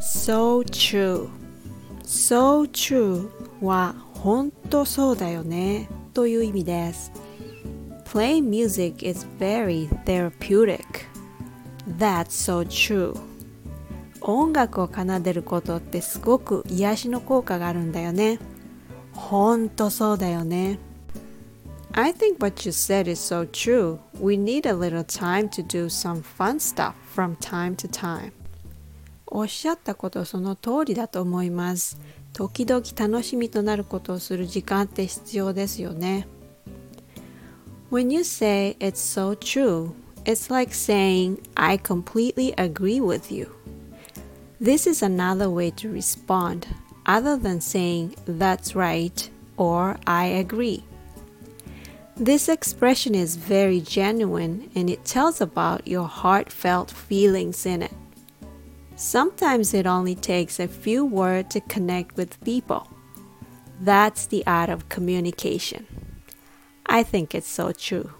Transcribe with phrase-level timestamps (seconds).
[0.00, 1.28] So true
[2.02, 3.30] So true
[3.60, 7.12] は本当そうだよねという意味です
[8.04, 10.84] Playing music is very therapeutic
[11.98, 13.16] That's so true
[14.20, 18.38] 音楽を奏でることってすごく癒しの効果があるんだよね
[19.12, 20.78] ほんとそうだよね
[21.95, 23.99] I think what you said is so true.
[24.19, 28.31] We need a little time to do some fun stuff from time to time.
[29.27, 31.97] おっしゃったことその通りだと思います。
[32.33, 36.27] 時々楽しみとなることをする時間って必要ですよね。
[37.91, 39.91] When you say it's so true,
[40.23, 43.49] it's like saying I completely agree with you.
[44.61, 46.67] This is another way to respond
[47.05, 50.83] other than saying that's right or I agree.
[52.18, 57.92] This expression is very genuine and it tells about your heartfelt feelings in it.
[58.96, 62.88] Sometimes it only takes a few words to connect with people.
[63.78, 65.86] That's the art of communication.
[66.86, 68.10] I think it's so true.